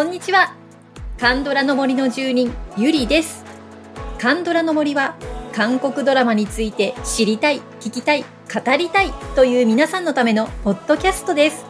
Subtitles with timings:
[0.00, 0.54] こんにちは。
[1.18, 3.44] カンドラの森の住人ゆりです。
[4.18, 5.14] カンドラの森は
[5.52, 11.66] 韓国ドラマについて知りたい聞きたい語りたいという皆さんのためのポッドキャストです。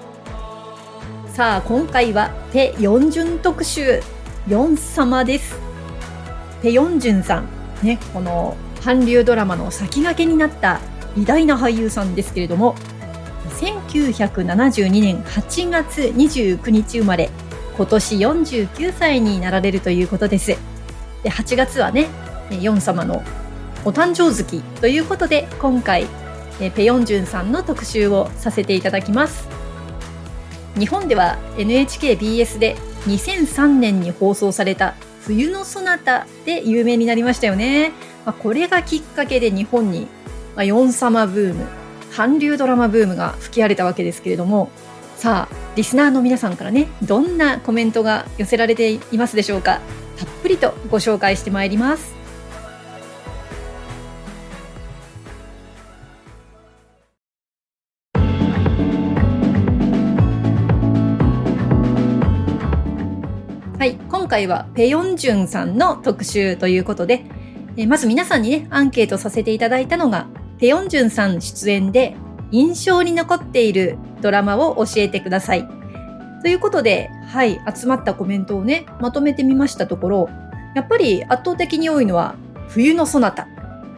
[1.34, 4.00] さあ今回はペ・ヨンジュン特集
[4.46, 5.58] ヨン様です。
[6.62, 7.48] ペ・ヨンジュンさん
[7.82, 10.80] ねこの韓流ドラマの先駆けになった
[11.16, 12.76] 偉大な俳優さんですけれども
[13.58, 17.28] 1972年8月29日生まれ
[17.76, 20.56] 今年49歳になられるということです。
[21.22, 22.08] で8月はね
[22.60, 23.22] ヨン様の
[23.84, 26.06] お誕生月ということで今回
[26.74, 29.48] ペヨンジュンさんの特集をさせていただきます。
[30.78, 37.92] 日本では NHKBS で2003年に放送された冬のそなたで有名になりましたよね、
[38.24, 40.06] まあ、これがきっかけで日本に、
[40.56, 41.66] まあ、ヨン様ブーム
[42.14, 44.70] 韓流ドラマブームが吹き荒れたわけですけれども
[45.16, 49.80] さあリスナーの皆さんからねどんなコメントが寄せられていますでしょうか。
[50.18, 52.14] たっぷりとご紹介してまいります。
[63.78, 67.24] はい今回はペヨンジュンさんの特集ということで
[67.78, 70.26] えまず皆さんにねアンケートさせていただいたのが
[70.58, 72.14] ペヨンジュンさん出演で
[72.50, 75.68] 印象に残っているドラマを教えてください。
[76.42, 80.28] ということで、はい、集まったコメントをね、まとめてみましたところ、
[80.74, 82.34] やっぱり圧倒的に多いのは、
[82.68, 83.46] 冬のそなた。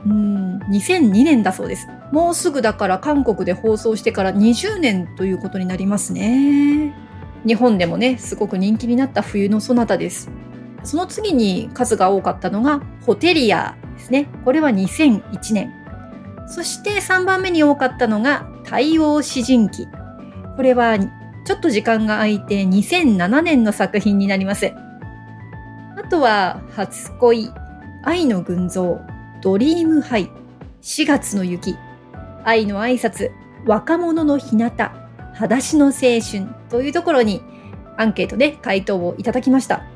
[0.04, 1.86] うん、2002年だそうです。
[2.10, 6.94] もうすぐだから韓国で放送してから20年ということになりますね。
[7.46, 10.30] 日本でもね、すごく人気になった冬のそなたです。
[10.84, 14.28] その次に数が多かったのが、ホテリアですね。
[14.44, 15.72] これは2001年。
[16.52, 19.88] そして3番目に多かったのが、太陽詩人記。
[20.54, 24.70] これはちょっと時間が空いて2007年の作品になります。
[25.96, 27.50] あとは、初恋、
[28.04, 29.00] 愛の群像、
[29.40, 30.30] ドリームハイ、
[30.82, 31.78] 4月の雪、
[32.44, 33.30] 愛の挨拶、
[33.64, 34.70] 若者の日向、
[35.32, 37.40] 裸足の青春というところに
[37.96, 39.91] アンケートで回答をいただきました。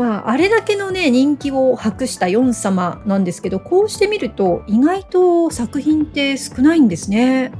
[0.00, 7.52] まあ、あれだけのね、人気を博したヨン様なんですけど、こうしてみると意外と作品って少ないんですね。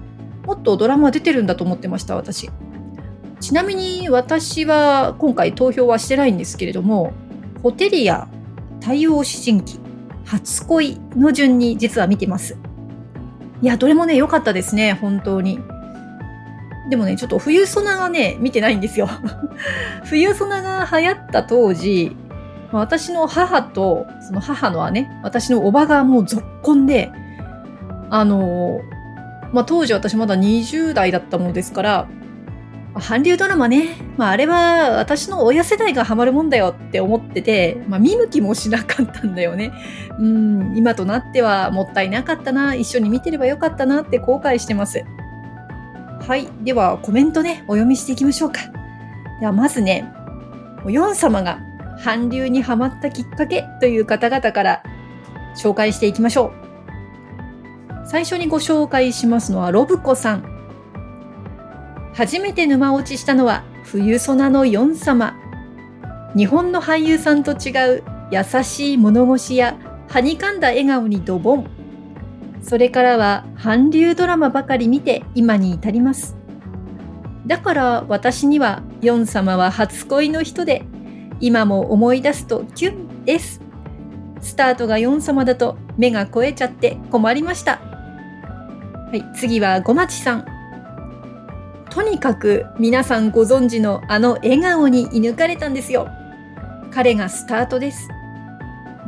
[0.46, 2.48] もっとドラマ出てるんだと思ってました、私。
[3.40, 7.12] ちなみに私は今回投票はしてないんですけれども、
[7.62, 8.26] ホテリア、
[8.80, 9.78] 太陽詩人記、
[10.24, 12.56] 初恋の順に実は見てます。
[13.60, 15.60] いや、どれもね、良かったですね、本当に。
[16.88, 19.10] でもね、ちょっと冬ソナがね、見てないんですよ。
[20.08, 22.16] 冬ソナが流行った当時、
[22.72, 27.10] 私の母と、その母の姉、私のおばがもう続婚で、
[28.10, 28.80] あの
[29.52, 32.08] まあ、当時私まだ20代だったものですから、
[32.94, 39.72] 韓流ドラマね、まあ、あれは私の親世代がハマるもんだよって思ってて、まあ、見向きもしなかったんだよね。
[40.18, 45.04] うん、今となってはもったいなかったな、一緒に見てればよかったなって後悔してます。
[46.26, 46.48] はい。
[46.62, 48.60] では、コメントね、お読みしていきましょうか。
[49.40, 50.12] では、まずね、
[50.86, 51.60] ヨン様が
[52.02, 54.82] 韓流にハマったきっかけという方々から
[55.56, 56.60] 紹介していきましょう。
[58.06, 60.44] 最初にご紹介しますのはロブコさん。
[62.14, 65.36] 初めて沼落ちしたのは冬ソナのヨン様。
[66.36, 69.76] 日本の俳優さんと違う優しい物腰や
[70.08, 71.70] はにかんだ笑顔にドボン。
[72.62, 76.36] それからは韓流ドラマばかり見て今に至ります。
[77.46, 80.84] だから私にはヨン様は初恋の人で
[81.40, 83.60] 今も思い出すとキュンです。
[84.40, 87.78] スタートがヨン様だと目が肥えちゃって困りました。
[87.78, 90.46] はい、次はごまちさん。
[91.90, 96.08] とにかく皆さんご存知のあの笑顔に射抜かれたんですよ。
[96.90, 98.08] 彼がスタートです。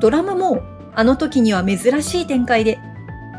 [0.01, 0.63] ドラマも
[0.95, 2.79] あの時には珍しい展開で、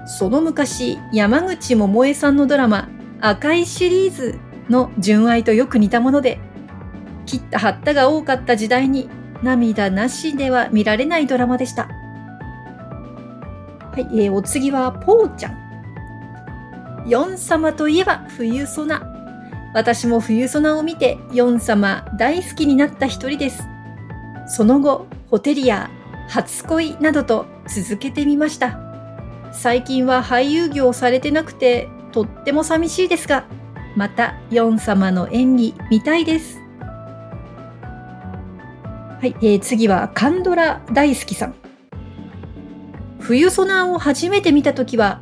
[0.06, 2.90] その昔山口百恵さんのドラマ
[3.22, 4.40] 赤いシリーズ
[4.70, 6.40] の純愛とよく似たもので、
[7.26, 9.10] 切った貼ったが多かった時代に
[9.42, 11.90] 涙なしでは見られないドラマでした。
[13.92, 15.64] はい、えー、お次はぽーちゃん。
[17.08, 19.10] ヨン様といえば冬ソナ。
[19.74, 23.64] 私も冬ソナを見てヨン様大好きになった一人です。
[24.48, 25.90] その後、ホテリア、
[26.30, 28.80] 初恋などと続けてみました。
[29.52, 33.46] 最近は俳優業されてなくてとっても寂しいですが、
[33.96, 36.63] またヨン様の演技見たいです。
[39.24, 41.56] はい、えー、次はカンドラ大好きさん。
[43.22, 45.22] 冬ソナを初めて見たときは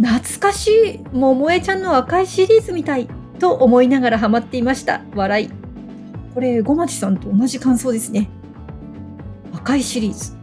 [0.00, 3.06] 懐かしい桃江ちゃんの赤いシリーズみたい
[3.38, 5.02] と思いながらハマっていました。
[5.14, 5.50] 笑い。
[6.32, 8.30] これごまちさんと同じ感想ですね。
[9.52, 10.34] 赤いシリーズ。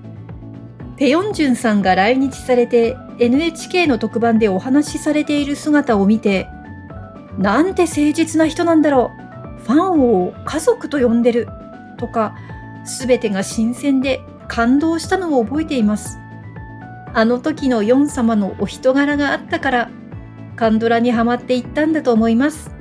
[0.96, 6.48] ペヨンジュンさんが来日されて NHK の特番でお話しされている姿を見て
[7.40, 9.10] なんて誠実な人なんだろ
[9.58, 9.64] う。
[9.64, 11.48] ファンを家族と呼んでる。
[11.98, 12.36] とか
[12.86, 16.18] 全てが新鮮で感動したのを覚えています。
[17.14, 19.90] あの時のヨン様のお人柄があったから
[20.56, 22.72] カンドラにはまっていったんだと思います。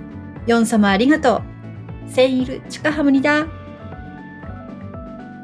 [0.47, 2.11] ヨン様ありがとう。
[2.11, 3.47] セイルチカハムニだ。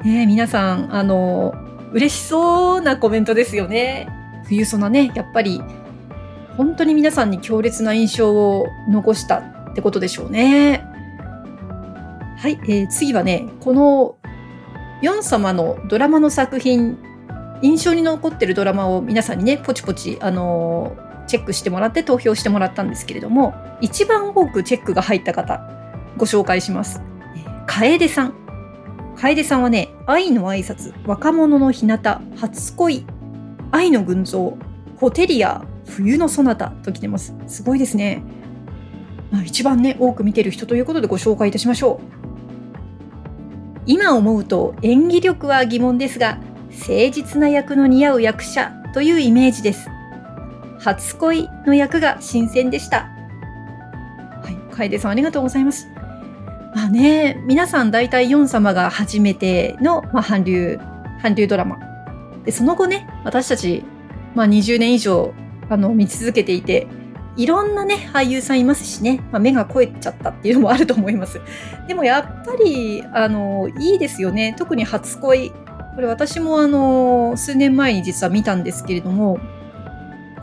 [0.05, 1.55] ねえ皆さんあの
[1.93, 4.09] 嬉しそうなコメントですよね。
[4.47, 5.63] 冬ソナねやっぱり
[6.57, 10.85] 本当に皆さんに強烈な印象を残したってことでしょうね。
[12.37, 14.17] はい、えー、次はねこの
[15.03, 16.99] ヨン様のドラマの作品
[17.63, 25.61] 印象に残ってるドラマを皆さんにねポチポチあの、チェックしてもらって投票してもらったんですけれども一番多くチェックが入った方
[26.17, 27.01] ご紹介します。
[27.67, 28.35] 楓さん。
[29.17, 31.99] 楓さんはね愛の挨拶若者の日向
[32.37, 33.05] 初恋
[33.71, 34.57] 愛の群像
[34.97, 37.35] ホテリア冬のそなたと来てます。
[37.47, 38.23] すごいですね、
[39.31, 42.20] まあ、一番ね多く見てる人ということでご紹介いたしましょう。
[43.91, 46.39] 今思うと演技力は疑問ですが
[46.71, 49.91] 誠実な役の似合う役者というイメージです。
[50.79, 53.09] 初恋の役が新鮮でした。
[54.43, 55.89] はい楓さんありがとうございます。
[56.73, 60.79] まあね皆さん大体ヨン様が初めての、まあ、韓流
[61.21, 61.77] 韓流ドラマ。
[62.45, 63.83] でその後ね私たち、
[64.37, 65.35] まあ、20年以上
[65.69, 66.87] あの見続けていて
[67.41, 71.41] いろんなね俳優さんいますしね、まあ、目が肥えちゃったっていうのもあると思います。
[71.89, 74.55] でもやっぱりあのいいですよね。
[74.59, 75.51] 特に初恋。
[75.95, 79.41] これ私もあの数年前に実は見たんですけれども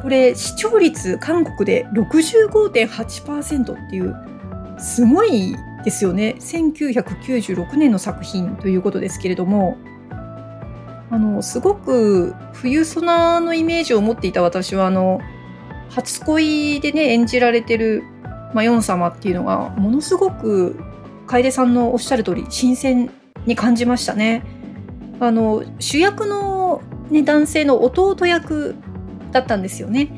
[0.01, 4.15] これ視聴率韓国で65.8%っていう
[4.79, 5.55] すごい
[5.85, 6.35] ですよね。
[6.39, 9.77] 1996年の作品ということですけれども
[11.11, 15.21] あのすごく冬ソナのイメージを持っていた私はあの
[15.89, 18.03] 初恋でね演じられてる、
[18.53, 20.79] まあ、ヨン様っていうのがものすごく
[21.27, 23.11] 楓さんのおっしゃる通り新鮮
[23.45, 24.43] に感じましたね。
[25.19, 28.75] あの主役の、ね、男性の弟役
[29.31, 30.09] だったんですよね。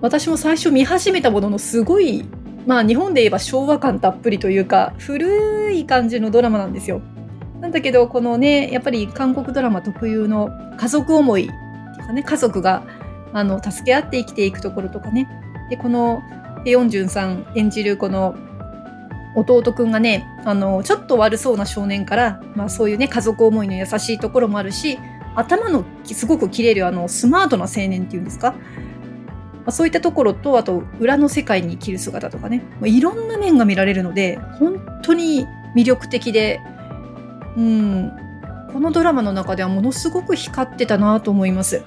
[0.00, 2.24] 私も最初見始めたもののすごい
[2.66, 7.00] まあ日本で言えば昭和感たっぷりというか古い感じのドラマなんですよ。
[7.60, 11.52] なんだけどこのねやっぱり韓国ドラマ特有の家族思いって
[12.00, 12.84] いうかね家族が
[13.32, 15.28] あの助け合って生きていくところとかね。
[15.70, 16.22] でこの
[16.64, 18.34] ペヨンジュンさん演じるこの
[19.34, 24.98] 弟くんがねあのちょっと悪そうな少年から、まあ、そういうね家族思いの優しいところもあるし
[25.36, 28.58] 頭のすごく切れるあのスマートな青年っていうんですか、ま
[29.66, 35.46] あ、そういったところとあと裏の世界に生きる姿とかね、まあ、いろんな面が見られるので本当に
[35.76, 36.60] 魅力的で
[37.58, 38.12] うん、
[38.72, 41.82] このドラマの中ではものすごく光ってたなと思います。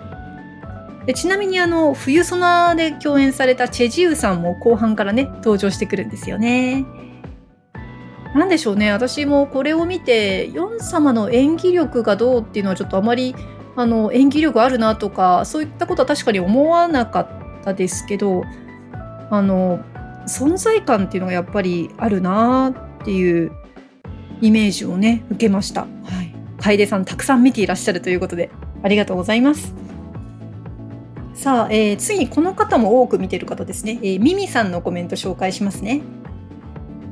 [1.06, 6.86] でちなみにあの冬ソナで共演されたチェジウさんも後半からね登場してくるんですよね。
[8.36, 13.36] なんでしょうね私もこれを見てヨン様の演技力がどうっていうのはちょっとあまり
[13.75, 17.27] あの演技力あるなとかそういったことは確かに思わなかっ
[17.63, 18.43] たですけど
[19.29, 19.79] あの
[20.27, 23.51] 存在感っていうのがやっぱりあるなっていう
[24.39, 25.81] イメージをね受けました。
[25.81, 25.88] は
[26.22, 28.50] い、楓さんたくさん見ていらっしゃるということで
[28.84, 29.90] ありがとうございます。
[31.41, 36.03] さあ、えー、次この方も多く見てる方ですね、えー、ミミさんのコメント紹介しますね。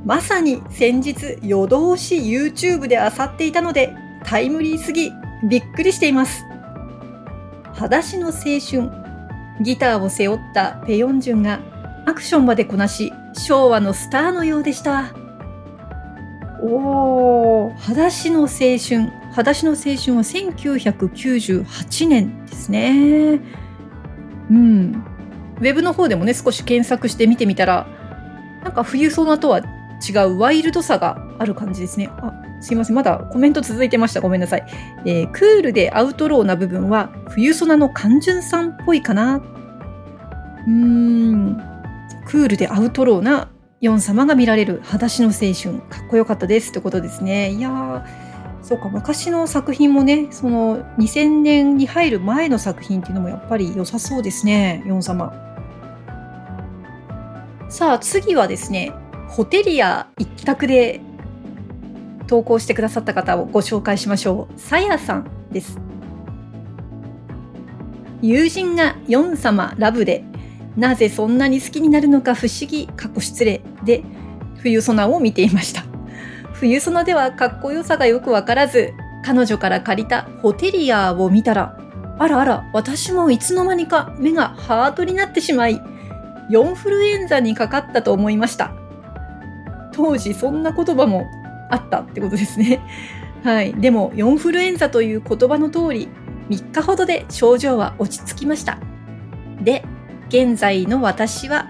[0.05, 5.11] まさに先日夜通し YouTube で漁っていたのでタイムリーすぎ
[5.49, 6.45] びっくりしています。
[7.73, 8.91] 裸足の青春
[9.63, 11.59] ギターを背負ったペヨンジュンが
[12.05, 15.11] アクションまでこなし昭和のスターのようでした。
[16.61, 19.09] おお、裸足の青春。
[19.31, 23.39] 裸足の青春は1998年ですね。
[24.49, 25.03] うん。
[25.57, 27.87] ウェブの方でもね、少し検索して見てみたら、
[28.63, 32.09] なんか冬ソナとは違うワイルドさがある感じですね。
[32.17, 32.95] あ、すいません。
[32.95, 34.21] まだコメント続いてました。
[34.21, 34.65] ごめんなさい。
[35.05, 39.37] えー、クールでアウトローな部分は冬ソナの単純さんっぽいかな。
[39.37, 41.57] うーん。
[42.25, 43.49] クールでアウトローな
[43.81, 48.28] ヨン様が見られる裸足の青春かっこよかったですってことですねいやー
[48.61, 55.33] そうか昔の作品もねその2000年に入る前の作品っていうのもやっぱり良さそうですねヨン様。
[57.69, 58.93] さあ次はですね
[59.27, 61.01] ホテリア一択で
[62.27, 64.59] 投稿してくださった方をご紹介しましょう。
[64.59, 65.79] さやさんです。
[68.21, 70.25] 友人がヨン様ラブで
[70.79, 74.03] なぜそんなに好きになるのか不思議、過去失礼で、
[74.59, 75.83] 冬ソナを見ていました。
[76.59, 81.77] 冬ソナではかっこよさがよくわからず、彼女から借りたホテリアを見たら、
[82.17, 85.81] あらあら、私もいつの間にか目がハートになってしまい、
[86.49, 88.73] 4フルエンザにかかったと思いました。
[89.93, 91.31] 当時そんな言葉も
[91.69, 92.81] あったってことですね。
[93.45, 93.73] はい。
[93.73, 96.09] でも、4フルエンザという言葉の通り、
[96.49, 98.79] 3日ほどで症状は落ち着きました。
[99.61, 99.85] で、
[100.27, 101.67] 現在の私は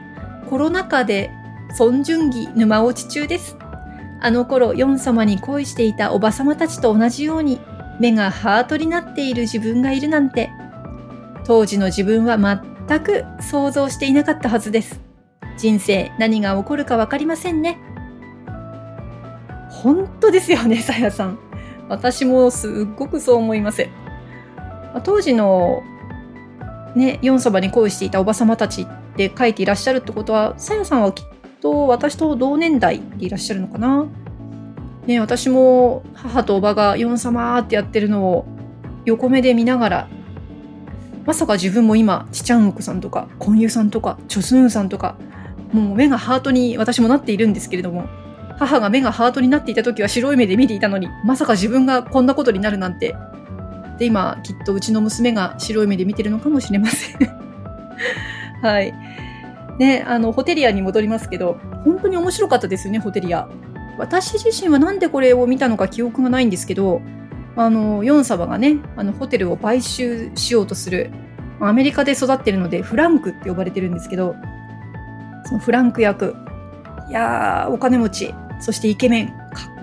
[0.50, 1.30] コロナ禍で
[1.78, 3.56] 孫順義沼落ち中です。
[4.22, 7.60] あの頃、ヨン様に恋していたおばさまたちと同じように、
[8.00, 10.50] 目がハートになっている自分がいるなんて、
[11.46, 15.00] 当時の自分は全く想像していなかったはずです。
[15.58, 17.78] 人生何が起こるかわかりませんね。
[19.70, 21.40] 本当ですよね、さやさん。
[21.88, 23.88] 私もすっごくそう思います。
[25.04, 25.82] 当時の
[26.96, 31.26] ね、ヨン様に恋していたおばさまたちって書いていらっしゃるってことは、さやさんはきっ
[31.62, 34.06] と私と同年代でいらっしゃるのかな？
[35.06, 38.46] ね、私も母とおばがヨン様ってやってるのを
[39.06, 40.08] 横目で見ながら、
[41.26, 45.16] まさか自分も今、チチャンウクさんとか、コンユさんとか、チョスンさんとか、
[45.74, 48.08] もう目がハートに私もなっているんですけれども、
[48.58, 53.16] 母が目がハートになっていた時は白い目で見ていたのに、まさか自分がこんなことになるなんて。
[53.98, 57.18] で、今、きっとうちの娘が白い目で見てるのかもしれません。
[58.62, 58.94] はい。
[59.80, 63.50] ね、あの、ホテリアに戻りますけど、本当に面白かったですよね、ホテリア。
[63.98, 67.02] 私自身はなんでこれを見たのか記憶がないんですけど、
[67.56, 71.12] あの、ヨン様がね、あの、ホテルを買収しようとする、
[71.62, 74.36] アメリカで育ってるので、フランクって呼ばれてるんですけど、
[75.46, 76.36] そのフランク役、
[77.10, 79.34] いやー、お金持ち、そしてイケメン、か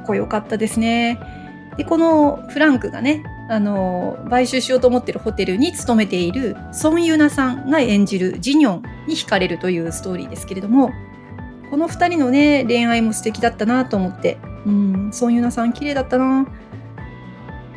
[0.00, 1.18] っこよかったですね。
[1.76, 10.90] で、このフランクがね、あの、買収しようと思ってるホテルに勤めているソン・ユナさんが演じるジニョンに惹かれるというストーリーですけれども、
[11.70, 16.46] この二人のね、恋愛も素敵だったなと思って、うん、ソン・ユナさん綺麗だったな。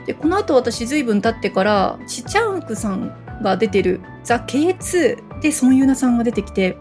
[0.06, 6.78] で、この後私随分経ってから、チチャンクさんが出てるザ・ K2 でソン・ユナさんが出てきて、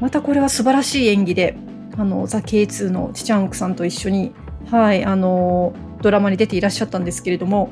[0.00, 1.56] またこれは素晴らしい演技で、
[1.96, 4.32] あの、ザ・ K2 のチチャンクさんと一緒に、
[4.70, 7.70] はい、あの、ドラマに出ていらっしゃったんですけれども、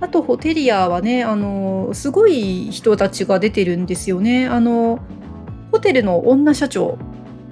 [0.00, 4.46] あと、ホテリアはね、あの、すごい人たちが出てるんですよね。
[4.46, 5.00] あの、
[5.72, 6.98] ホテルの女社長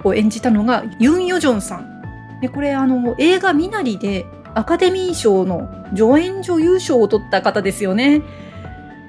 [0.03, 2.39] を演じたのがユン・ヨジョンさん。
[2.41, 8.21] で、これ、あの、映画ミナリでアカデミー賞の助演女優賞を取った方ですよね。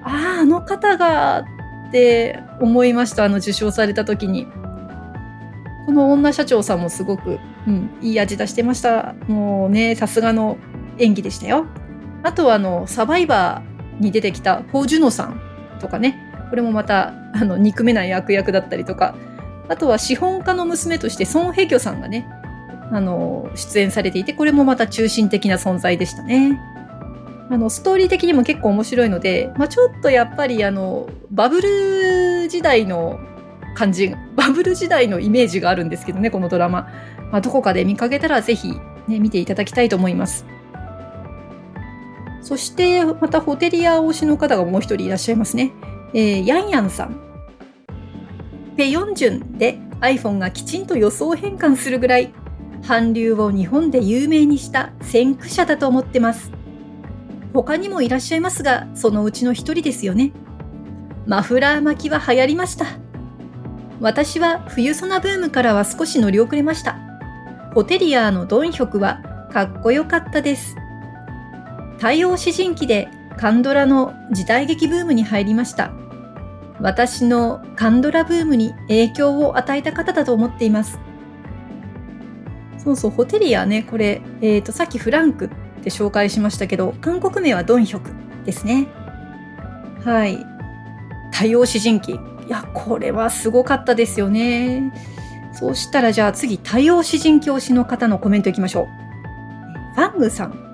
[0.03, 1.45] ああ、あの方が
[1.89, 3.25] って思いました。
[3.25, 4.47] あの、受賞された時に。
[5.87, 9.15] この女社長さんもすごく、うん、いい味出してました。
[9.29, 10.57] もうね、さすがの
[10.99, 11.67] 演技でしたよ。
[12.27, 15.41] あとはあの、サバイバーに出てきたポー・ジュノさん
[15.81, 16.19] とかね、
[16.51, 19.15] これもまた、あの、憎めない悪役だったりとか、
[19.69, 22.27] あとは資本家の娘としてソン・ヘキョさんがね、
[22.91, 26.61] あの、出演されていて、これもまた中心的な存在でしたね。
[27.49, 33.21] あの、ストーリー的にも結構面白いので、まあ、ちょっとやっぱりあの、バブル時代の
[33.77, 36.89] 感じ、バブル時代のイメージがあるんですけどね、このドラマ。
[37.31, 38.73] まあ、どこかで見かけたらぜひ、
[39.07, 40.45] ね、見ていただきたいと思います。
[42.47, 45.73] そして、またホテリア推しの方がもう一人いらっしゃいますね。
[46.15, 47.17] えー、ヤンヤンさん。
[48.77, 52.33] ペヨンジュンで iPhone がきちんと予想変換するぐらい、
[52.87, 56.53] 韓流を日本で有名にした先駆者だと思ってます。
[57.53, 60.31] 他にもいらっしゃいますが、そのうちの一人ですよね。
[61.27, 62.87] マフラー巻きは流行りました。
[64.01, 66.97] 私は冬ソナブームからは少し乗り遅れました。
[67.75, 70.77] ホテリアのドンヒョクはかっこよかったです。
[71.99, 75.93] 太陽詩人記でカンドラの時代劇ブームに入りました。
[76.81, 80.99] 私のカンドラブームに影響を与えた方だと思っています。
[82.79, 85.49] そうそう、ホテリアね、これ、えっ、ー、と、さっきフランクっ
[85.83, 88.11] て紹介しましたけど、韓国名はドンヒョク
[88.45, 88.87] ですね。
[90.05, 90.39] はい。
[91.33, 92.13] 太陽詩人記。
[92.13, 94.93] いや、これはすごかったですよね。
[95.53, 99.95] そうしたらじゃあ次、多様詩人教師の方のコメントいきましょう。
[99.95, 100.66] ファングさん。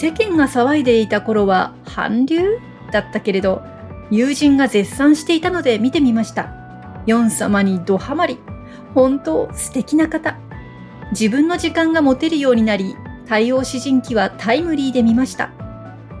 [0.00, 2.58] 世間が騒いでいた頃は韓流？
[2.90, 3.62] だったけれど、
[4.10, 6.54] 友人が絶賛していたので見てみました。
[7.04, 8.38] ヨン様にドハマり。
[8.94, 10.38] 本当素敵な方。
[11.10, 15.50] 自分の時間が持てるようになり、対応詩人記はタイムリーで見ました。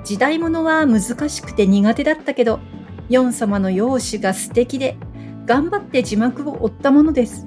[0.04, 2.60] 時代物は難しくて苦手だったけど、
[3.08, 4.98] ヨン様の容姿が素敵で、
[5.46, 7.46] 頑張って字幕を追ったものです。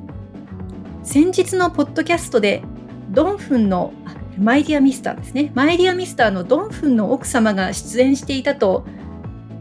[1.04, 2.64] 先日のポッドキャストで、
[3.12, 3.94] ドンフンの、
[4.38, 5.52] マイディアミスターですね。
[5.54, 8.86] マイディアミスターのドンフンの奥様が出演していたと、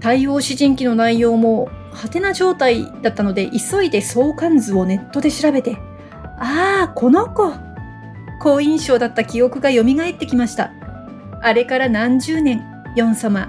[0.00, 5.76] 対応詩人記の内容も、ハテな状態だったので、急いで相関図をネットで調べて、
[6.38, 7.52] ああ、この子
[8.40, 10.72] 好印象だった記憶が蘇ってきました。
[11.42, 12.64] あれから何十年、
[12.96, 13.48] ヨン様。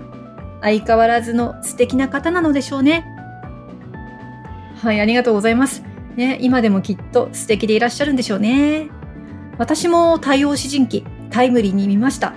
[0.61, 3.05] 相変わらずの素敵な方なのでしょうね。
[4.81, 5.83] はい、ありがとうございます。
[6.15, 8.89] ね、今でもきっと素敵でいらっしゃるんでしょうね。
[9.57, 12.33] 私も太陽詩人記、タイムリーに見ました。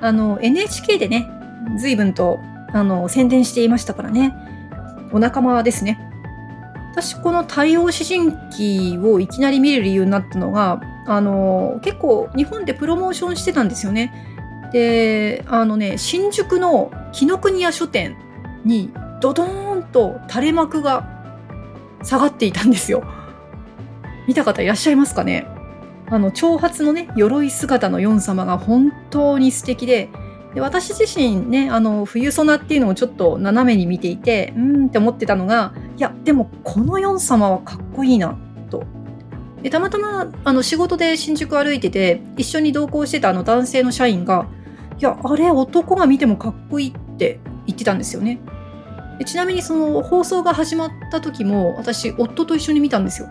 [0.00, 1.28] あの、NHK でね、
[1.78, 2.38] 随分と、
[2.72, 4.32] あの、宣伝していましたからね。
[5.12, 5.98] お仲間ですね。
[6.92, 14.12] 私、この太陽詩人記をいきなり見る理由になったのが、あの、結構日本でプロモーションしてたんですよね。
[14.72, 18.16] で、あのね、新宿の紀ノ国屋書店
[18.64, 21.08] にドドーンと垂れ幕が
[22.04, 23.02] 下がっていたんですよ。
[24.28, 25.46] 見た方いらっしゃいますかね？
[26.10, 30.08] あの、長髪のね、鎧姿のヨン様が本当に素敵で、
[30.54, 38.38] で私自身ね、あの、冬ソナっていうのをちょっと斜めに見ていて、うんって思ってたのが、いや、でもこのヨン様はかっこいいな、
[38.70, 38.84] と。
[39.62, 44.46] で、たまたま、あの、仕事で新宿歩いてて、一緒に同行してたあの男性の社員が、
[44.98, 48.40] いや、あれ、男が見てもかっこいいって言ってたんですよね。
[49.24, 53.28] ちなみにその放送が始まった時も私夫と一緒に見たんですよ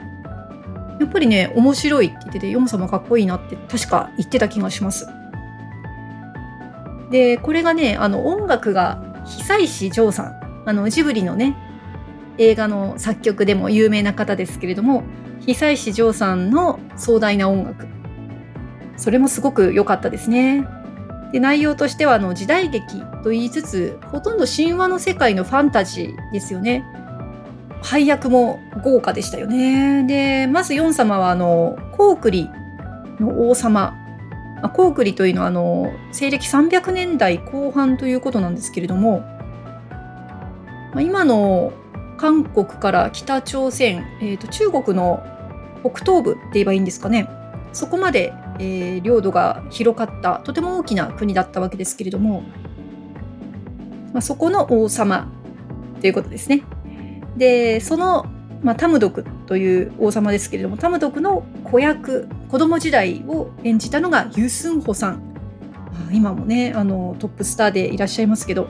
[1.00, 5.08] やっぱりね面白いって言っててヨモ様かっこいいなって確か言ってた気がします。
[7.12, 10.64] でこれがねあの音楽が久石譲さん。
[10.66, 11.56] あのジブリのね
[12.38, 15.04] 映画の作曲でも有名な方ですけれども
[15.46, 17.88] 久石譲さんの壮大な音楽。
[18.98, 20.68] それもすごく良かったですね。
[21.32, 26.84] で内容としてはあの時代劇と言いつつほとんど神話の世界のファンタジーですよね。
[27.82, 30.04] 配役も豪華でしたよね。
[30.08, 32.50] でまずヨン様はあのコウクリ
[33.20, 33.96] の王様
[34.74, 39.20] コウクリというのはあの西暦300年代後半ということなんですけれども
[40.94, 41.74] ま今の
[42.18, 45.24] 韓国から北朝鮮、えーと中国の
[45.84, 47.30] 北東部って言えばいいんですかね
[47.72, 52.42] そこまでえー、領土が広かったとても大きな国だったわけですけれども、
[54.14, 55.32] まあ、そこの王様
[56.02, 56.64] ということですね。
[57.38, 58.26] でその、
[58.64, 65.24] まあ、タムドクという王様ですけれどもタムドクの子役子供時代を演じたのがユスンホさん。
[66.12, 68.68] 今もねあのトップスターでいらっしゃいますけど。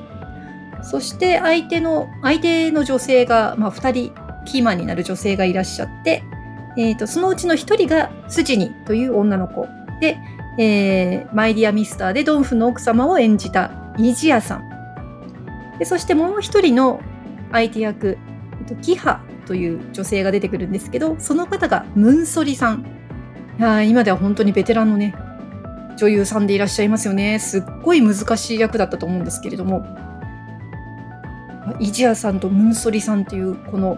[0.84, 4.13] そして相手の相手の女性が、まあ、2人
[4.45, 6.23] キーマンになる女性がいらっしゃって
[6.77, 9.67] えーと、そのうちの1人がスジニという女の子。
[9.99, 10.17] で、
[10.60, 14.69] えー、マイディア・ミスターでドンフの奥様を演じたイジアさん。
[15.80, 17.01] でそしてもう1人の
[17.51, 18.17] 相手役、
[18.82, 22.86] キハという女性が出てくるんですけどその方がムンソリさん。
[23.60, 25.15] いや今では本当にベテランのね
[25.98, 27.39] 女優さんでいらっしゃいますよね。
[27.39, 29.86] すっごい難しい役だったと思うんですけれども。
[31.80, 33.98] イジアさんとムンソリさんというこの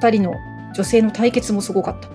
[0.00, 0.34] 2人の
[0.74, 2.08] 女性の対決もすごかった。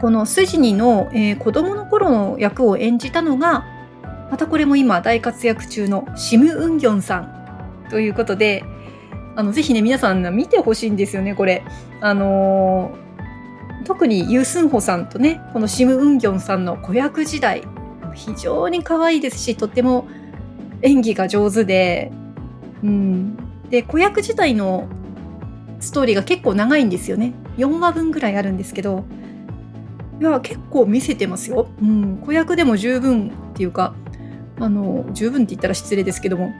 [0.00, 3.66] このスジニの、えー、子供の頃の役を演じたのが、
[4.30, 8.64] またこれも今大活躍中のシム・ウンギョンさんということで、
[9.36, 11.62] あの、ぜひね、皆さん見てほしいんですよね、これ。
[12.00, 17.62] あのー、特にユースンホさんとね、このシム・ウンギョンさんの子役時代、
[18.14, 20.08] 非常に可愛いですし、とっても
[20.82, 22.10] 演技が上手で、
[22.82, 23.36] うん。
[23.70, 24.88] で、子役時代の
[25.80, 27.34] ストーリーが結構長いんですよね。
[27.56, 29.04] 4話分ぐらいあるんですけど、
[30.20, 33.94] いや結構見せてますよ、うん、子役でも十分っていうか
[34.58, 36.52] あの十分って言ったら失礼ですけども、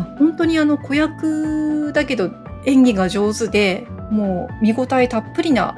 [0.00, 2.30] まあ、本当にあの子役だけど
[2.64, 5.74] 演技が上手でもう見応えたっぷりな、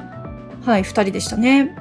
[0.65, 1.75] はい、2人でしたね。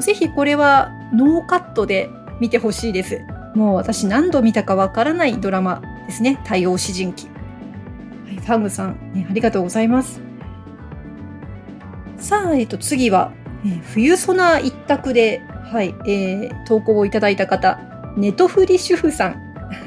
[0.00, 3.20] ぜひこれはノーカットで見てほしいです。
[3.54, 6.40] もう私何度見たかわからないドラマですね。
[6.44, 7.26] 太陽詩人記、
[8.26, 10.20] はい、ファングさん、ね、ありがとうございます。
[12.16, 13.32] さあ、えっと、次は
[13.64, 17.80] えー、冬ソナ一択で、はい、えー、投稿をいただいた方、
[18.16, 19.36] ネトフリ主婦さん。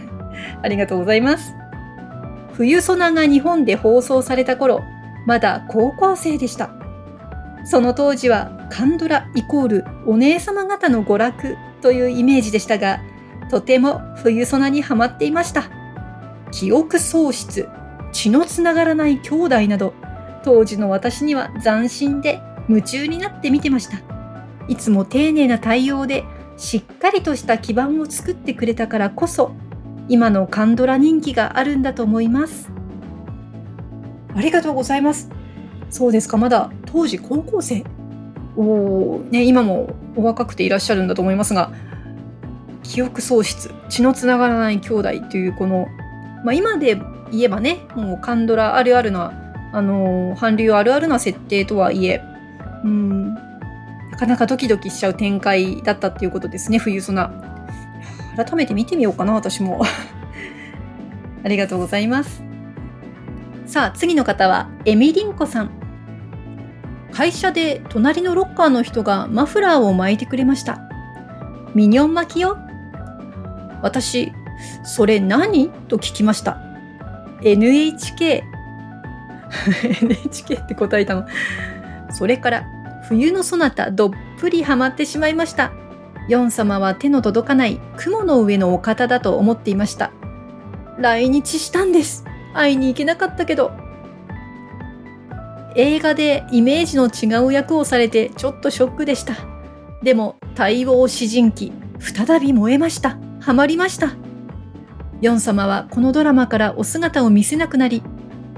[0.61, 1.55] ありがとうございます。
[2.53, 4.81] 冬ソナが日本で放送された頃、
[5.25, 6.71] まだ高校生でした。
[7.63, 13.01] その当時はカンドライコールお姉様方の娯楽というイメージでしたが、
[13.49, 15.69] とても冬ソナにはまっていました。
[16.51, 17.67] 記憶喪失、
[18.11, 19.93] 血のつながらない兄弟など、
[20.43, 23.97] 当時の私には斬新で夢中になって見てました。
[24.67, 26.23] いつも丁寧な対応で
[26.57, 29.53] しっかりとした基盤を作ってくれたからこそ
[30.11, 32.69] 今のカンドラ人気があるんだと思います。
[34.35, 35.29] ありがとうございます。
[35.89, 37.85] そうですか、まだ当時高校生。
[38.57, 41.71] おね、今もお若くていらっしゃるんだと思いますが、
[42.83, 45.87] 記憶喪失、血のつながらない兄弟というこの、
[46.43, 46.99] まあ、今で
[47.31, 49.31] 言えばね、もうカンドラあるあるな、
[49.71, 52.21] あの、韓流あるあるな設定とはいえ、
[52.83, 53.39] うん、な
[54.11, 57.50] かかなかドキドキしちゃう展開だったっていうことですね、冬ソナ。
[58.35, 59.81] 改めて見てみようかな、私も。
[61.43, 62.43] ありがとうございます。
[63.65, 65.71] さあ、次の方は、エミリンコさん。
[67.11, 70.79] 会社で隣のロッカーの人がマフラーを巻いてくれました。
[71.73, 72.57] ミニョン巻きよ。
[73.81, 74.31] 私、
[74.83, 75.69] それ何？
[75.87, 76.57] と聞きました。
[77.41, 78.43] NHK。
[80.01, 81.25] NHK って答えたの。
[82.11, 82.65] それから、
[83.03, 85.71] 冬のそなたどっぷりハマってしまいました。
[86.27, 90.11] ヨン様は手の届かない雲の上のお方だと思っていました。
[90.97, 92.25] 来日したんです。
[92.53, 93.71] 会いに行けなかったけど。
[95.75, 99.35] 映画でイメージの違う役をされてちょっとショックでした。
[100.03, 103.17] でも、対応詩人記、再び燃えました。
[103.39, 104.13] ハマりました。
[105.21, 108.03] ヨン様はこのドラマからお姿を見せなくなり、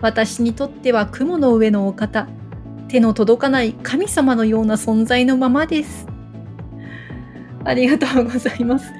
[0.01, 2.27] 私にとっては雲の上のお方、
[2.87, 6.12] 手の届かない神様のような存在のままです。
[7.65, 8.91] ありがとうございます。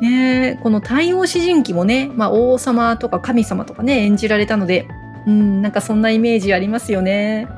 [0.00, 4.88] ねこの太陽詩人記もね、まあ、王様とか神様とかね、演じられたので、
[5.26, 7.48] うん、なんかそんなイメージありますよね。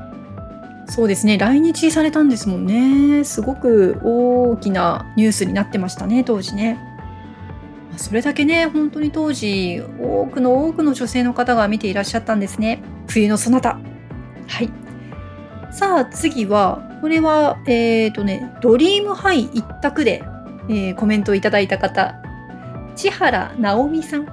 [0.87, 3.23] そうですね、来日されたんですもんね。
[3.23, 6.77] すごく大きなニュースになってましたね、当時ね。
[7.95, 12.81] それだけね、本当に当時、多くの多くの女性の方が見ていらっしゃったんですね。
[13.07, 13.79] 冬のそなた。
[14.47, 14.69] はい。
[15.71, 20.23] さあ、次は、これは、えっ、ー、とね、ドリームハイ一択で、
[20.69, 22.15] えー、コメントをいただいた方、
[22.95, 24.25] 千原直美さん。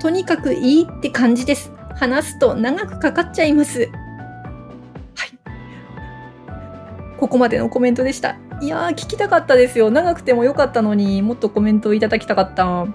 [0.00, 1.72] とにかくいいって感じです。
[1.96, 3.90] 話すと長くかかっちゃいます。
[5.16, 5.30] はい。
[7.18, 8.36] ここまでのコメントでした。
[8.60, 9.90] いやー、聞きたかったですよ。
[9.90, 12.86] 長くてもよかったのにもっとコメントをいただきたかった。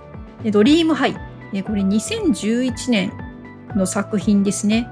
[0.51, 1.13] ドリームハイ。
[1.13, 1.19] こ
[1.73, 3.11] れ2011年
[3.75, 4.87] の作品ですね。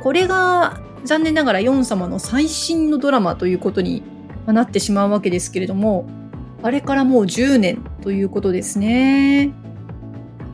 [0.00, 4.02] これが残念ながらヨン様の最新のドラマということに
[4.46, 6.06] なってしまうわけですけれども、
[6.62, 9.52] あれからもう10年ということですね。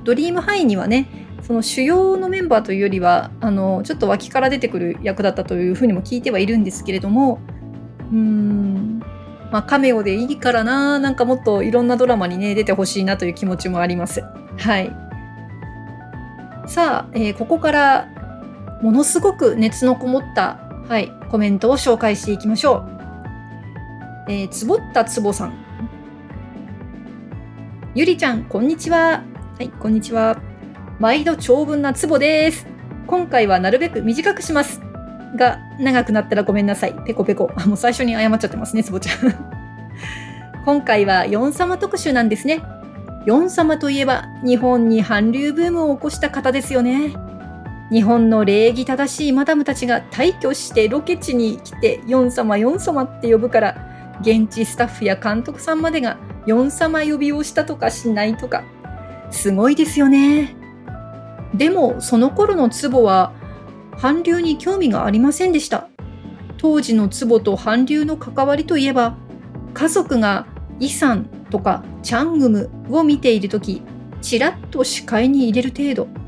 [0.05, 1.09] ドリームハイにはね、
[1.43, 7.41] その主要のメンバーというよりは、あの、ちょっと脇から出てくる役だったというふうにも聞いてはいるんですけれども、
[8.11, 9.03] うーん、
[9.53, 14.23] まあ、カメオでいいからな、なんかもっといろんなドラマにね、出てほしいなという気持ちもあります。
[14.57, 14.91] はい。
[16.67, 18.09] さあ、えー、ここから
[18.83, 22.99] ものすごく熱のこもった、はい、コメントを紹介していきましょう。
[24.29, 25.65] えー、つぼったつぼさん。
[27.95, 29.23] ゆりちゃん、こんにちは。
[29.59, 30.41] はい、こんにちは。
[31.01, 32.67] 毎度長文なつぼです。
[33.07, 34.81] 今回はなるべく短くします。
[35.35, 36.95] が、長くなったらごめんなさい。
[37.05, 37.51] ペコペコ。
[37.57, 39.17] あ、もう最初に謝っちゃってますね、つぼちゃん。
[40.65, 42.63] 今回はヨン様特集なんですね。
[43.27, 47.13] ヨン様といえば、日本に韓流ブームを起こした方ですよね。
[47.91, 58.65] 日本の礼儀正しいマダムたちが退去してロケ地に来て、ヨン様ヨン様って呼ぶから、現地スタッフや監督さんまでがヨン様呼びをしたとかしないとか、
[59.31, 60.57] すごいですよね。
[61.55, 63.33] でも、その頃の壺は、
[63.99, 65.89] 韓流に興味がありませんでした。
[66.59, 69.17] 当時の壺と韓流の関わりといえば、
[69.73, 70.47] 家族が
[70.79, 73.83] イサンとかチャングムを見ているとき、
[74.21, 76.28] ちらっと視界に入れる程度。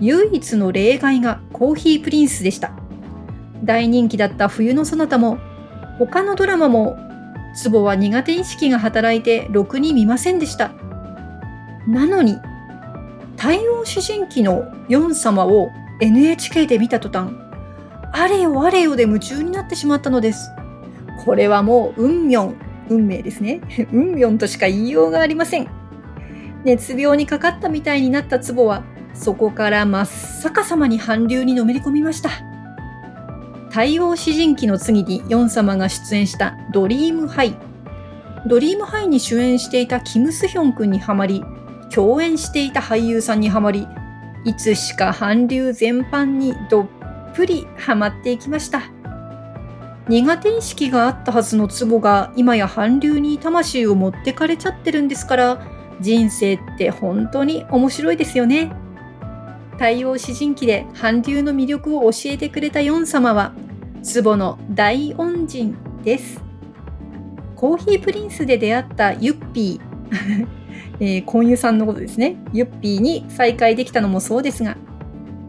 [0.00, 2.72] 唯一の例外がコーヒープリンスでした。
[3.62, 5.38] 大人気だった冬のそなたも、
[5.98, 6.98] 他のドラマも、
[7.54, 10.72] ツボは苦手意識が働いてろくに見ませんでした。
[11.86, 12.38] なのに、
[13.36, 17.32] 太陽主人記のヨン様を NHK で見た途端、
[18.12, 20.50] あれよあれよで夢中になってしまったのです。
[21.24, 22.54] これはもう運命、
[22.88, 23.60] 運命ですね。
[23.92, 25.68] 運命としか言いようがありません。
[26.64, 28.82] 熱病にかかったみたいになったツボは、
[29.14, 30.06] そこから真っ
[30.42, 32.30] 逆さまに韓流にのめり込みました。
[33.70, 37.56] 太王四神記の次にヨン様が出演したドリームハイ。
[38.46, 41.42] ドリームハイに主演していたキム・スヒョン君にはまり、
[41.90, 43.88] 共演していた俳優さんにはまり、
[44.44, 46.86] いつしか韓流全般にどっ
[47.34, 48.82] ぷりハマっていきました。
[50.08, 55.66] 苦手意識があったはずのツボが今や韓流に魂を持ってかれちゃってるんですから、
[56.00, 58.70] 人生って本当に面白いですよね。
[59.74, 63.52] 太陽詩人記で韓流の魅力を教えてくれたヨン様は、
[64.22, 66.42] 壺の大恩人です。
[67.56, 70.46] コーヒープリンスで出会ったユッピー、
[71.00, 72.36] えー、婚友さんのことですね。
[72.52, 74.76] ユッピーに再会できたのもそうですが、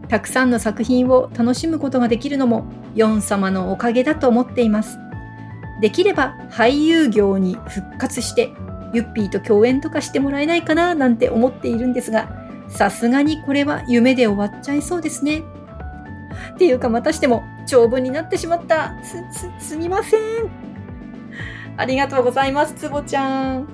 [0.08, 4.98] たくさんの作品を楽しむことができるのも、ヨン様のおかげだと思っています。
[5.80, 8.50] できれば俳優業に復活して、
[8.92, 12.35] ユッピーと共演とかしてもらえないかななんて思っているんですが、
[12.68, 15.42] さすがにこれは夢で終わっちゃいそうですね。
[16.54, 18.94] っていうかまたしても長文になってしまった。
[19.02, 19.16] す、
[19.58, 20.20] す、すみません。
[21.76, 23.68] ありがとうございます、つぼちゃん。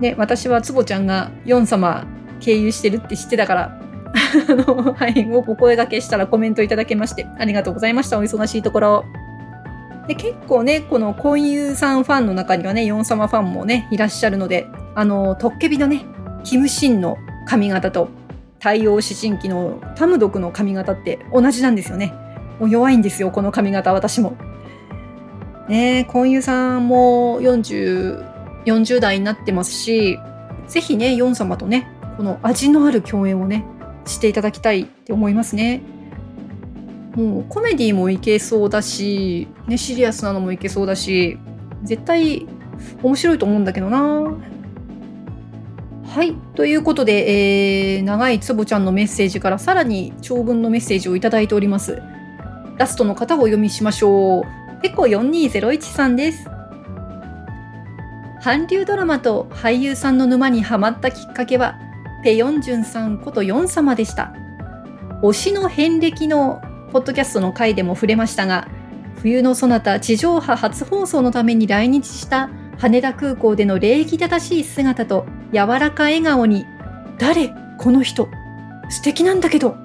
[0.00, 2.06] ね、私はつぼちゃんがヨン様
[2.40, 3.80] 経由してるって知ってたから、
[4.48, 8.18] あの、はい、お声掛けしたらコメントいただけまして、ありがとうございました。
[8.18, 9.04] お忙しいところ。
[10.08, 16.04] で、結構ね、この婚友さんファンの中にはね、ヨン様ファンもね、いらっしゃるので、あの、トッケビのね、
[16.42, 17.18] キムシンの
[17.50, 18.10] 髪型と、
[18.60, 22.14] 太陽思春期のタムドクの髪型って同じなんですよね。
[22.60, 24.36] もう弱いんですよ、この髪型、私も。
[25.68, 28.24] ね婚友さんも40、
[28.66, 30.16] 40代になってますし、
[30.68, 33.64] ぜひね、ヨン様とね、この味のある共演をね、
[34.06, 35.82] していただきたいって思いますね。
[37.16, 41.36] もうコメディもいけそうだし、ね、シリアスなのもいけそうだし、
[41.82, 42.46] 絶対
[43.02, 44.36] 面白いと思うんだけどな。
[46.10, 46.34] はい。
[46.56, 52.02] ということで、えー、長いつぼちゃんのメッセージからさらに長文のメッセージをいただいております。
[52.78, 54.82] ラストの方をお読みしましょう。
[54.82, 56.48] ペコ4201さんです。
[58.42, 61.78] 韓流ドラマと俳優さんの沼にはまったきっかけは、
[62.24, 64.32] ペヨンジュンさんことヨン様でした。
[65.22, 68.66] 推しの遍歴のポッドキャストの回でも触れましたが、
[69.22, 76.66] 冬のそなた地上波初放送のために来日した羽田空港での礼儀正しい姿と柔らか笑顔に、
[77.18, 78.28] 誰この人
[78.88, 79.76] 素敵なんだけど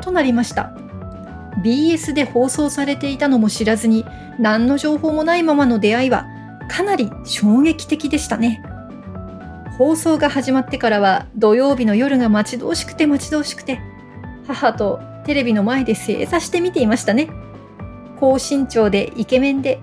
[0.00, 0.74] となりました。
[1.62, 4.04] BS で放送されていたのも知らずに、
[4.38, 6.26] 何の情報もないままの出会いは、
[6.68, 8.62] かなり衝撃的でしたね。
[9.78, 13.80] 放送が始まってからは土曜日の夜が待ち遠しくて待ち遠しくて、
[14.46, 17.28] 母とテレビの前で正座して見ていましたね。
[18.20, 19.80] 高身長でイケメンで、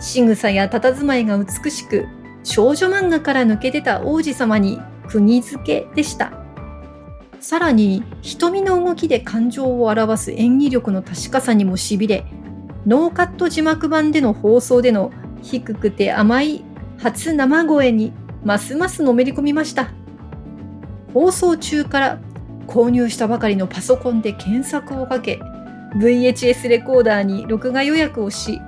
[0.00, 2.06] 仕草や佇まいが美しく、
[2.46, 4.78] 少女漫画から抜け出た王子様に
[5.08, 6.32] 釘付けでした。
[7.40, 12.24] さらに、瞳の動きで感情を表す演技力の確かさにもしびれ、
[12.86, 15.10] ノーカット字幕版での放送での
[15.42, 16.64] 低くて甘い
[16.98, 18.12] 初生声に
[18.44, 19.90] ますますのめり込みました。
[21.12, 22.20] 放送中から
[22.68, 25.40] 購入したばかりのパソコンで検索をかけ、
[25.96, 28.60] VHS レコーダーに録画予約をし、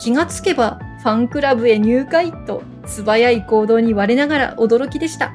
[0.00, 5.32] 気がつけばファンクラブへ入会と素早い行動に我ながら驚きでした。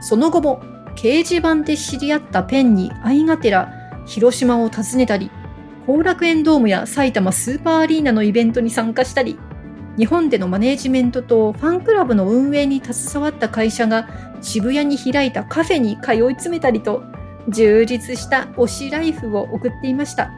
[0.00, 0.62] その後も
[0.96, 3.72] 掲示板で知り合ったペンに愛がてら
[4.06, 5.30] 広島を訪ねたり、
[5.86, 9.38] 後楽園ドームや埼玉スーパーアリーナのイベントに参加したり、
[9.96, 14.08] 日本でのマネージメントとファンクラブの運営に携わった会社が
[14.40, 17.02] 渋谷に開いたカフェに通い詰めたりと、
[17.48, 20.30] 充実した推しライフを送っていました。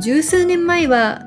[0.00, 1.26] 十数年前は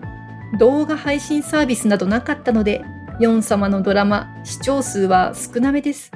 [0.59, 2.83] 動画配信サービスなどなかったので、
[3.19, 6.11] ヨン様のドラマ視聴数は少なめです。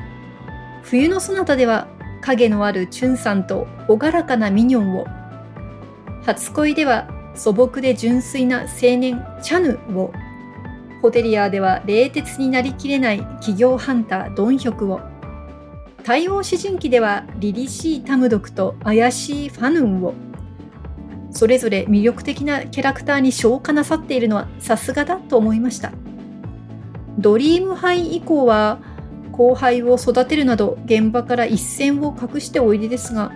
[0.84, 1.88] 冬のそなたでは
[2.22, 5.06] 影のあるチュンさんと朗らかなミニョンを、
[6.24, 10.12] 初恋では素朴で純粋な青年チャヌを、
[11.02, 15.02] ホテリアでは冷徹になりきれない企業ハンタードンヒョクを、
[16.00, 20.14] 太陽詩人記では凛々しいタムドクと怪しいファヌンを、
[21.38, 25.92] それぞれ魅力的なキャラクターに昇華なさっているのはさすがだと思いました。
[27.20, 28.80] ドリームハイ以降は
[29.34, 33.32] 後輩を育てるなど現場から一線を画しておいでですが、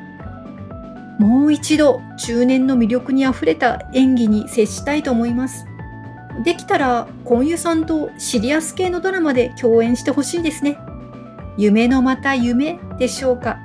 [1.20, 5.68] もう一度中年の魅力にあふれた演技に接したいと思います。
[6.44, 10.76] できたら、コンユさんとシリアス系のドラマで共演してほしいですね。
[11.56, 13.60] 夢のまた夢でしょうか。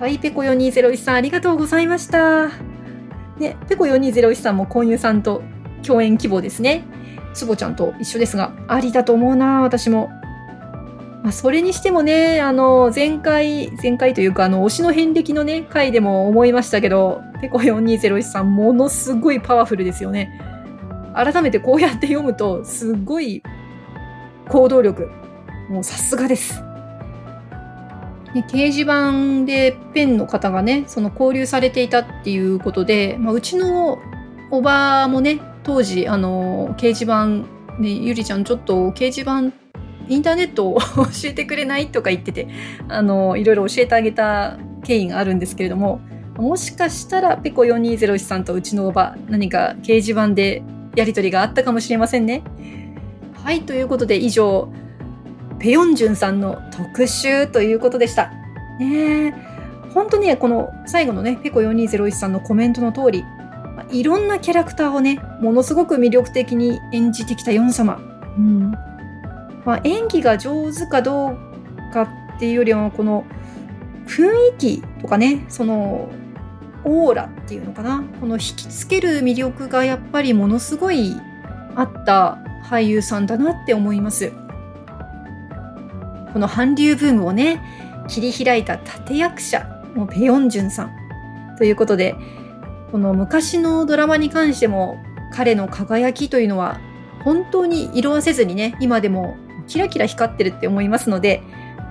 [0.00, 2.48] はい、ペコ4201さんありがとうございました。
[3.36, 5.42] ね、ペコ4201さんもコンユさんと
[5.86, 6.84] 共演希望ですね。
[7.34, 10.08] つぼちゃんと一緒ですが、ありだと思うな、私も。
[11.22, 20.40] まあ、それにしてもね、あの、前回、前回というか、あの、推しの遍歴のね、回でも思いましたけど、ペコ4201さん、ものすごいパワフルですよね。
[21.14, 23.42] 改めてこうやって読むと、すごい
[24.48, 25.10] 行動力。
[25.68, 26.69] もうさすがです。
[28.34, 33.98] ね、掲示板でペンの方がね、その交流されていたっていうことで、まあ、うちの
[34.50, 37.26] おばもね、当時、あの、掲示板、
[37.80, 39.52] ね、ゆりちゃんちょっと掲示板、
[40.08, 42.48] インターネットを 教えてくれないとか言ってて、
[42.88, 46.00] あの、いろいろ教えてあげた経緯があるんですけれども、
[46.36, 50.62] もしかしたら、ペコ4201さんとうちのおば、何か掲示板で
[50.96, 52.42] やりとりがあったかもしれませんね。
[53.34, 54.72] はい、ということで以上、
[55.60, 58.32] ペヨンジュンさんの特集ということでした。
[58.78, 59.34] ね、
[59.92, 63.24] 本当ね、この最後のね、ペコ4201さんのコメントの通り、
[63.90, 68.00] いろんなキャラクターをね、ものすごく魅力的に演じてきたヨン様。
[68.38, 68.70] うん。
[69.64, 72.02] まあ、演技が上手かどうか
[72.36, 73.24] っていうよりは、この
[74.06, 76.08] 雰囲気とかね、その、
[76.84, 78.02] オーラっていうのかな。
[78.20, 81.14] この引きつける魅力がやっぱりものすごい
[81.74, 84.32] あった俳優さんだなって思います
[86.32, 87.62] この韓流ブームをね
[88.08, 92.14] 切り開いた立役者もペヨンジュンさんということで
[92.90, 94.98] この昔のドラマに関しても
[95.32, 96.80] 彼の輝きというのは
[97.24, 101.42] 本当に色あせずにね今でもキラキラ光ってるって思いますので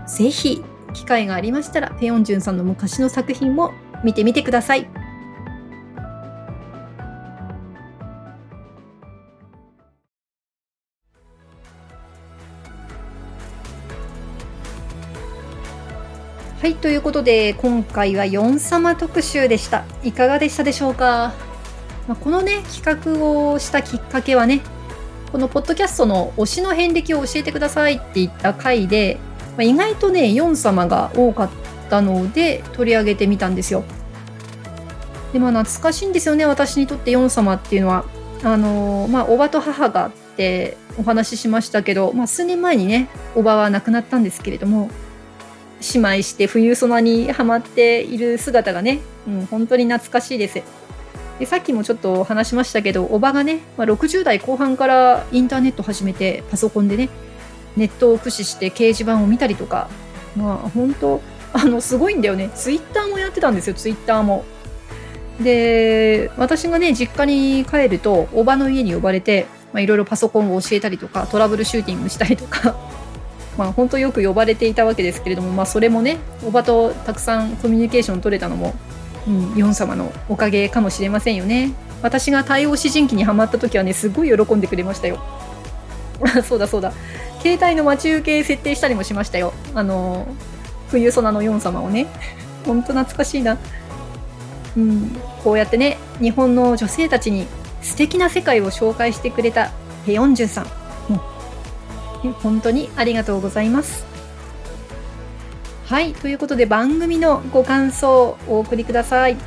[0.08, 3.73] ぜひ機会がありましたらペヨンジュンさんの昔の作品も
[4.04, 4.99] 見てみてください。
[16.62, 19.86] はい、ということで今回はヨン様特集でした。
[20.04, 21.34] いかがでしたでしょうか、
[22.06, 24.62] まあ、このね企画をしたきっかけはね
[25.32, 29.19] このポッドキャストの推しの遍歴を教えてくださいって言った回で、
[29.52, 31.50] まあ、意外とねヨン様が多かっ
[31.89, 33.86] たので取り上げてみたんですよ。
[35.32, 38.04] でまあ懐かしいんですよね私にとってヨン様っていうのは。
[38.43, 44.89] あのまあおばと母がってお話ししましたけど、まあ、数年前にねおばは亡くなったんですけれども
[45.94, 50.62] 姉妹して冬ソナにはまっている姿がね、うん、本当に懐かしいです。
[51.39, 57.10] でさっきもちょっと話しましたけど、おばがね、まあ、60代後半からインターネット始めて、パソコンでね、
[57.78, 59.89] ネットを駆使して掲示板を見たりとか、
[60.36, 61.22] まあ本当、
[61.54, 62.50] あの、すごいんだよね。
[62.54, 64.44] ツイッターもやってたんですよ、ツイッターも。
[65.39, 72.76] で、私がね、実家に帰ると、おばの家に呼ばれて、いろいろパソコンを教えたりとか、トラブルシューティングしたりとか、
[73.60, 76.17] まあ、本当よく呼ばれていたわけですけれども、まあ、それもね
[76.48, 78.74] おばとたくさんコミュニケーション取れたのも、
[79.28, 81.74] うん、ヨン様のおかげかもしれませんよね。
[82.02, 85.19] 私が対応詩人記にはまった時はねすごい喜んでくれましたよ。
[86.48, 86.93] そうだそうだ。
[87.41, 89.54] 携帯の待ち受け設定したりもしましたよ。
[89.76, 90.26] あの
[90.88, 92.08] 冬ソナのヨン様をね。
[92.65, 93.58] 本当懐かしいな。
[94.78, 97.45] うんこうやってね日本の女性たちに
[97.82, 99.72] 素敵な世界を紹介してくれた
[100.06, 100.79] ペヨンジュンさん。
[102.41, 104.05] 本当にありがとうございます。
[105.86, 109.38] はい、ということで番組のご感想をお送りください。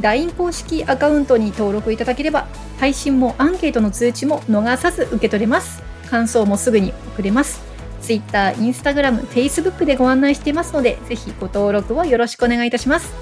[0.00, 2.46] LINE 公式アカウントに登録いただければ、
[2.78, 5.82] 配信もアンケートの通知も逃さず受け取れます。
[6.08, 7.60] 感想もすぐに送れます。
[8.00, 13.12] Twitter、Instagram、Facebook でご案内していますので、ぜひご登録をよろしくお願いいたします。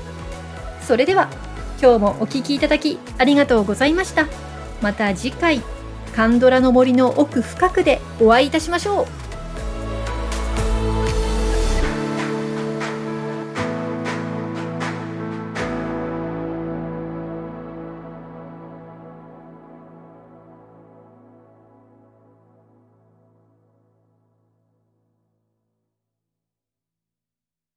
[0.83, 1.29] それでは、
[1.81, 4.27] 今日もお聴きいただきありがとうございました。
[4.81, 5.61] また次回。
[6.17, 9.16] カンドラの森の奥深くでお会いいたしましょう。